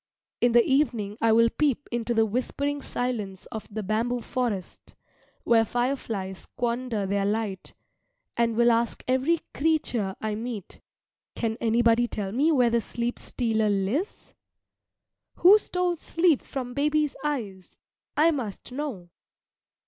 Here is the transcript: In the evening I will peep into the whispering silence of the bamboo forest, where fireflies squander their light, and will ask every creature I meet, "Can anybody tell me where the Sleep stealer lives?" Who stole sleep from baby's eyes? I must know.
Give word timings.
In 0.39 0.53
the 0.53 0.65
evening 0.65 1.15
I 1.21 1.31
will 1.31 1.49
peep 1.59 1.87
into 1.91 2.15
the 2.15 2.25
whispering 2.25 2.81
silence 2.81 3.45
of 3.51 3.67
the 3.71 3.83
bamboo 3.83 4.21
forest, 4.21 4.95
where 5.43 5.63
fireflies 5.63 6.39
squander 6.39 7.05
their 7.05 7.23
light, 7.23 7.75
and 8.35 8.55
will 8.55 8.71
ask 8.71 9.03
every 9.07 9.41
creature 9.53 10.15
I 10.19 10.33
meet, 10.33 10.81
"Can 11.35 11.55
anybody 11.61 12.07
tell 12.07 12.31
me 12.31 12.51
where 12.51 12.71
the 12.71 12.81
Sleep 12.81 13.19
stealer 13.19 13.69
lives?" 13.69 14.33
Who 15.35 15.59
stole 15.59 15.95
sleep 15.97 16.41
from 16.41 16.73
baby's 16.73 17.15
eyes? 17.23 17.77
I 18.17 18.31
must 18.31 18.71
know. 18.71 19.09